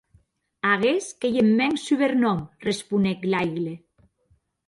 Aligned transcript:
Aguest 0.69 1.11
qu’ei 1.19 1.35
eth 1.41 1.53
mèn 1.59 1.73
subernòm, 1.85 2.39
responec 2.67 3.19
Laigle. 3.31 3.75